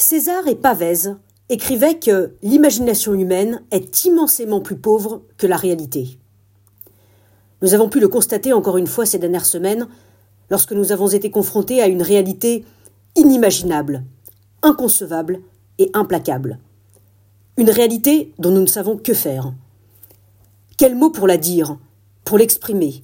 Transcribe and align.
César 0.00 0.46
et 0.46 0.54
Pavese 0.54 1.16
écrivaient 1.48 1.98
que 1.98 2.32
l'imagination 2.40 3.14
humaine 3.14 3.64
est 3.72 4.04
immensément 4.04 4.60
plus 4.60 4.76
pauvre 4.76 5.22
que 5.36 5.48
la 5.48 5.56
réalité. 5.56 6.20
Nous 7.62 7.74
avons 7.74 7.88
pu 7.88 7.98
le 7.98 8.06
constater 8.06 8.52
encore 8.52 8.78
une 8.78 8.86
fois 8.86 9.06
ces 9.06 9.18
dernières 9.18 9.44
semaines 9.44 9.88
lorsque 10.50 10.72
nous 10.72 10.92
avons 10.92 11.08
été 11.08 11.32
confrontés 11.32 11.82
à 11.82 11.88
une 11.88 12.02
réalité 12.02 12.64
inimaginable, 13.16 14.04
inconcevable 14.62 15.40
et 15.78 15.90
implacable. 15.94 16.60
Une 17.56 17.70
réalité 17.70 18.32
dont 18.38 18.52
nous 18.52 18.60
ne 18.60 18.66
savons 18.66 18.96
que 18.96 19.14
faire. 19.14 19.52
Quel 20.76 20.94
mot 20.94 21.10
pour 21.10 21.26
la 21.26 21.38
dire, 21.38 21.76
pour 22.24 22.38
l'exprimer? 22.38 23.02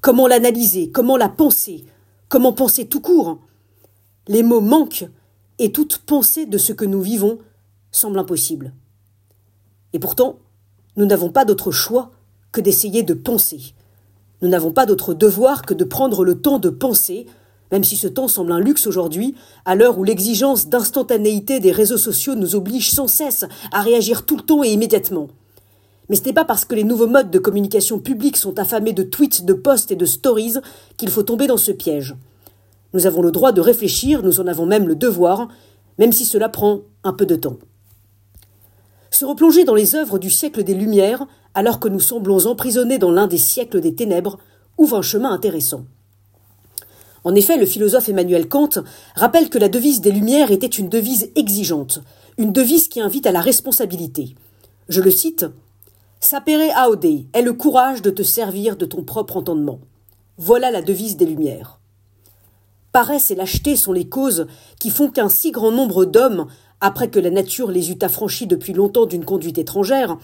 Comment 0.00 0.26
l'analyser? 0.26 0.90
Comment 0.90 1.16
la 1.16 1.28
penser? 1.28 1.84
Comment 2.28 2.52
penser 2.52 2.86
tout 2.86 3.00
court? 3.00 3.38
Les 4.26 4.42
mots 4.42 4.60
manquent 4.60 5.08
et 5.58 5.72
toute 5.72 5.98
pensée 5.98 6.46
de 6.46 6.58
ce 6.58 6.72
que 6.72 6.84
nous 6.84 7.00
vivons 7.00 7.38
semble 7.90 8.18
impossible. 8.18 8.72
Et 9.92 9.98
pourtant, 9.98 10.38
nous 10.96 11.06
n'avons 11.06 11.30
pas 11.30 11.44
d'autre 11.44 11.70
choix 11.70 12.10
que 12.52 12.60
d'essayer 12.60 13.02
de 13.02 13.14
penser. 13.14 13.74
Nous 14.42 14.48
n'avons 14.48 14.72
pas 14.72 14.86
d'autre 14.86 15.14
devoir 15.14 15.62
que 15.62 15.74
de 15.74 15.84
prendre 15.84 16.24
le 16.24 16.40
temps 16.40 16.58
de 16.58 16.70
penser, 16.70 17.26
même 17.72 17.84
si 17.84 17.96
ce 17.96 18.08
temps 18.08 18.28
semble 18.28 18.52
un 18.52 18.60
luxe 18.60 18.86
aujourd'hui, 18.86 19.34
à 19.64 19.74
l'heure 19.74 19.98
où 19.98 20.04
l'exigence 20.04 20.68
d'instantanéité 20.68 21.60
des 21.60 21.72
réseaux 21.72 21.98
sociaux 21.98 22.34
nous 22.34 22.54
oblige 22.54 22.90
sans 22.90 23.08
cesse 23.08 23.44
à 23.72 23.82
réagir 23.82 24.26
tout 24.26 24.36
le 24.36 24.42
temps 24.42 24.62
et 24.62 24.72
immédiatement. 24.72 25.28
Mais 26.08 26.16
ce 26.16 26.24
n'est 26.24 26.32
pas 26.32 26.44
parce 26.44 26.64
que 26.64 26.74
les 26.74 26.84
nouveaux 26.84 27.06
modes 27.06 27.30
de 27.30 27.38
communication 27.38 27.98
publique 27.98 28.36
sont 28.36 28.58
affamés 28.58 28.92
de 28.92 29.02
tweets, 29.02 29.44
de 29.44 29.54
posts 29.54 29.90
et 29.90 29.96
de 29.96 30.04
stories 30.04 30.56
qu'il 30.96 31.10
faut 31.10 31.22
tomber 31.22 31.46
dans 31.46 31.56
ce 31.56 31.72
piège. 31.72 32.14
Nous 32.94 33.06
avons 33.06 33.22
le 33.22 33.32
droit 33.32 33.50
de 33.50 33.60
réfléchir, 33.60 34.22
nous 34.22 34.38
en 34.38 34.46
avons 34.46 34.66
même 34.66 34.86
le 34.86 34.94
devoir, 34.94 35.48
même 35.98 36.12
si 36.12 36.24
cela 36.24 36.48
prend 36.48 36.82
un 37.02 37.12
peu 37.12 37.26
de 37.26 37.34
temps. 37.34 37.58
Se 39.10 39.24
replonger 39.24 39.64
dans 39.64 39.74
les 39.74 39.96
œuvres 39.96 40.20
du 40.20 40.30
siècle 40.30 40.62
des 40.62 40.74
Lumières, 40.74 41.26
alors 41.54 41.80
que 41.80 41.88
nous 41.88 41.98
semblons 41.98 42.46
emprisonnés 42.46 42.98
dans 42.98 43.10
l'un 43.10 43.26
des 43.26 43.38
siècles 43.38 43.80
des 43.80 43.96
ténèbres, 43.96 44.38
ouvre 44.78 44.98
un 44.98 45.02
chemin 45.02 45.32
intéressant. 45.32 45.86
En 47.24 47.34
effet, 47.34 47.56
le 47.56 47.66
philosophe 47.66 48.08
Emmanuel 48.08 48.48
Kant 48.48 48.70
rappelle 49.16 49.50
que 49.50 49.58
la 49.58 49.68
devise 49.68 50.00
des 50.00 50.12
Lumières 50.12 50.52
était 50.52 50.66
une 50.66 50.88
devise 50.88 51.32
exigeante, 51.34 52.00
une 52.38 52.52
devise 52.52 52.86
qui 52.86 53.00
invite 53.00 53.26
à 53.26 53.32
la 53.32 53.40
responsabilité. 53.40 54.36
Je 54.88 55.00
le 55.00 55.10
cite 55.10 55.46
Sapere 56.20 56.72
aude 56.88 57.04
est 57.04 57.42
le 57.42 57.52
courage 57.54 58.02
de 58.02 58.10
te 58.10 58.22
servir 58.22 58.76
de 58.76 58.86
ton 58.86 59.02
propre 59.02 59.36
entendement. 59.36 59.80
Voilà 60.38 60.70
la 60.70 60.80
devise 60.80 61.16
des 61.16 61.26
Lumières 61.26 61.80
paresse 62.94 63.32
et 63.32 63.34
lâcheté 63.34 63.74
sont 63.74 63.92
les 63.92 64.08
causes 64.08 64.46
qui 64.78 64.88
font 64.88 65.10
qu'un 65.10 65.28
si 65.28 65.50
grand 65.50 65.72
nombre 65.72 66.04
d'hommes, 66.04 66.46
après 66.80 67.10
que 67.10 67.18
la 67.18 67.30
nature 67.30 67.72
les 67.72 67.90
eut 67.90 67.98
affranchis 68.02 68.46
depuis 68.46 68.72
longtemps 68.72 69.04
d'une 69.04 69.24
conduite 69.24 69.58
étrangère, 69.58 70.16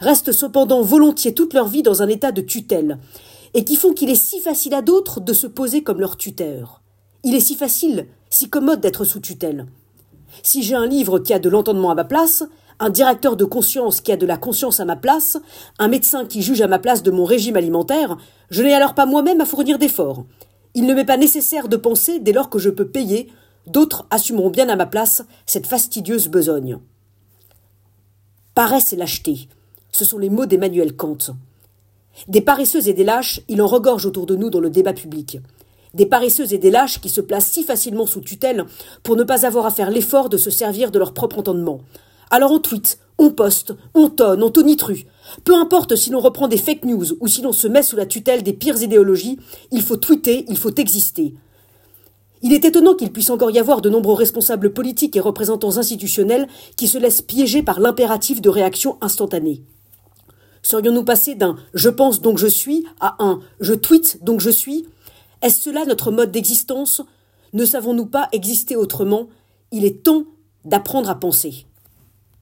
restent 0.00 0.32
cependant 0.32 0.82
volontiers 0.82 1.34
toute 1.34 1.54
leur 1.54 1.68
vie 1.68 1.84
dans 1.84 2.02
un 2.02 2.08
état 2.08 2.32
de 2.32 2.40
tutelle, 2.40 2.98
et 3.54 3.62
qui 3.62 3.76
font 3.76 3.92
qu'il 3.92 4.10
est 4.10 4.16
si 4.16 4.40
facile 4.40 4.74
à 4.74 4.82
d'autres 4.82 5.20
de 5.20 5.32
se 5.32 5.46
poser 5.46 5.84
comme 5.84 6.00
leur 6.00 6.16
tuteur. 6.16 6.82
Il 7.22 7.32
est 7.36 7.40
si 7.40 7.54
facile, 7.54 8.08
si 8.28 8.50
commode 8.50 8.80
d'être 8.80 9.04
sous 9.04 9.20
tutelle. 9.20 9.66
Si 10.42 10.64
j'ai 10.64 10.74
un 10.74 10.86
livre 10.86 11.20
qui 11.20 11.32
a 11.32 11.38
de 11.38 11.48
l'entendement 11.48 11.92
à 11.92 11.94
ma 11.94 12.04
place, 12.04 12.42
un 12.80 12.90
directeur 12.90 13.36
de 13.36 13.44
conscience 13.44 14.00
qui 14.00 14.10
a 14.10 14.16
de 14.16 14.26
la 14.26 14.36
conscience 14.36 14.80
à 14.80 14.84
ma 14.84 14.96
place, 14.96 15.38
un 15.78 15.86
médecin 15.86 16.26
qui 16.26 16.42
juge 16.42 16.60
à 16.60 16.66
ma 16.66 16.80
place 16.80 17.04
de 17.04 17.12
mon 17.12 17.24
régime 17.24 17.56
alimentaire, 17.56 18.16
je 18.50 18.64
n'ai 18.64 18.74
alors 18.74 18.94
pas 18.94 19.06
moi-même 19.06 19.40
à 19.40 19.46
fournir 19.46 19.78
d'efforts. 19.78 20.24
Il 20.76 20.84
ne 20.84 20.92
m'est 20.92 21.06
pas 21.06 21.16
nécessaire 21.16 21.68
de 21.68 21.78
penser 21.78 22.18
dès 22.18 22.32
lors 22.32 22.50
que 22.50 22.58
je 22.58 22.68
peux 22.68 22.86
payer, 22.86 23.28
d'autres 23.66 24.06
assumeront 24.10 24.50
bien 24.50 24.68
à 24.68 24.76
ma 24.76 24.84
place 24.84 25.22
cette 25.46 25.66
fastidieuse 25.66 26.28
besogne. 26.28 26.78
Paresse 28.54 28.92
et 28.92 28.96
lâcheté, 28.96 29.48
ce 29.90 30.04
sont 30.04 30.18
les 30.18 30.28
mots 30.28 30.44
d'Emmanuel 30.44 30.94
Kant. 30.94 31.16
Des 32.28 32.42
paresseux 32.42 32.88
et 32.88 32.92
des 32.92 33.04
lâches, 33.04 33.40
il 33.48 33.62
en 33.62 33.66
regorge 33.66 34.04
autour 34.04 34.26
de 34.26 34.36
nous 34.36 34.50
dans 34.50 34.60
le 34.60 34.68
débat 34.68 34.92
public. 34.92 35.38
Des 35.94 36.04
paresseux 36.04 36.52
et 36.52 36.58
des 36.58 36.70
lâches 36.70 37.00
qui 37.00 37.08
se 37.08 37.22
placent 37.22 37.50
si 37.50 37.64
facilement 37.64 38.04
sous 38.04 38.20
tutelle 38.20 38.66
pour 39.02 39.16
ne 39.16 39.24
pas 39.24 39.46
avoir 39.46 39.64
à 39.64 39.70
faire 39.70 39.90
l'effort 39.90 40.28
de 40.28 40.36
se 40.36 40.50
servir 40.50 40.90
de 40.90 40.98
leur 40.98 41.14
propre 41.14 41.38
entendement. 41.38 41.80
Alors 42.30 42.52
on 42.52 42.58
tweet, 42.58 42.98
on 43.18 43.30
poste, 43.30 43.74
on 43.94 44.08
tonne, 44.10 44.42
on 44.42 44.50
tonitru. 44.50 45.06
Peu 45.44 45.54
importe 45.54 45.96
si 45.96 46.10
l'on 46.10 46.20
reprend 46.20 46.48
des 46.48 46.58
fake 46.58 46.84
news 46.84 47.04
ou 47.20 47.28
si 47.28 47.42
l'on 47.42 47.52
se 47.52 47.68
met 47.68 47.82
sous 47.82 47.96
la 47.96 48.06
tutelle 48.06 48.42
des 48.42 48.52
pires 48.52 48.82
idéologies, 48.82 49.38
il 49.70 49.82
faut 49.82 49.96
tweeter, 49.96 50.44
il 50.48 50.56
faut 50.56 50.74
exister. 50.74 51.34
Il 52.42 52.52
est 52.52 52.64
étonnant 52.64 52.94
qu'il 52.94 53.12
puisse 53.12 53.30
encore 53.30 53.50
y 53.50 53.58
avoir 53.58 53.80
de 53.80 53.88
nombreux 53.88 54.14
responsables 54.14 54.72
politiques 54.72 55.16
et 55.16 55.20
représentants 55.20 55.78
institutionnels 55.78 56.46
qui 56.76 56.86
se 56.86 56.98
laissent 56.98 57.22
piéger 57.22 57.62
par 57.62 57.80
l'impératif 57.80 58.42
de 58.42 58.50
réaction 58.50 58.98
instantanée. 59.00 59.62
Serions-nous 60.62 61.04
passés 61.04 61.34
d'un 61.34 61.56
je 61.74 61.88
pense 61.88 62.20
donc 62.20 62.38
je 62.38 62.46
suis 62.46 62.84
à 63.00 63.16
un 63.24 63.40
je 63.60 63.72
tweet 63.72 64.22
donc 64.22 64.40
je 64.40 64.50
suis 64.50 64.86
Est-ce 65.40 65.62
cela 65.62 65.84
notre 65.86 66.10
mode 66.10 66.32
d'existence? 66.32 67.02
Ne 67.52 67.64
savons-nous 67.64 68.06
pas 68.06 68.28
exister 68.32 68.76
autrement? 68.76 69.28
Il 69.72 69.84
est 69.84 70.02
temps 70.02 70.24
d'apprendre 70.64 71.08
à 71.08 71.14
penser. 71.14 71.66